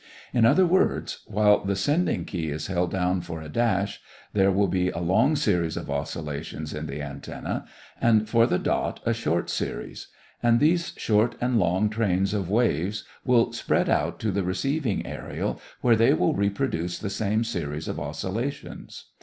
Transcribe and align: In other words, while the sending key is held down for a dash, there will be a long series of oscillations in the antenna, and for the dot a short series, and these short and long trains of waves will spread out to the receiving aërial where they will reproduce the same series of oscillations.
In 0.33 0.47
other 0.47 0.65
words, 0.65 1.21
while 1.27 1.63
the 1.63 1.75
sending 1.75 2.25
key 2.25 2.49
is 2.49 2.65
held 2.65 2.89
down 2.89 3.21
for 3.21 3.39
a 3.39 3.47
dash, 3.47 4.01
there 4.33 4.49
will 4.49 4.67
be 4.67 4.89
a 4.89 4.97
long 4.97 5.35
series 5.35 5.77
of 5.77 5.91
oscillations 5.91 6.73
in 6.73 6.87
the 6.87 7.03
antenna, 7.03 7.67
and 8.01 8.27
for 8.27 8.47
the 8.47 8.57
dot 8.57 8.99
a 9.05 9.13
short 9.13 9.47
series, 9.47 10.07
and 10.41 10.59
these 10.59 10.93
short 10.97 11.35
and 11.39 11.59
long 11.59 11.87
trains 11.87 12.33
of 12.33 12.49
waves 12.49 13.03
will 13.23 13.53
spread 13.53 13.89
out 13.89 14.19
to 14.21 14.31
the 14.31 14.41
receiving 14.43 15.03
aërial 15.03 15.59
where 15.81 15.95
they 15.95 16.15
will 16.15 16.33
reproduce 16.33 16.97
the 16.97 17.11
same 17.11 17.43
series 17.43 17.87
of 17.87 17.99
oscillations. 17.99 19.05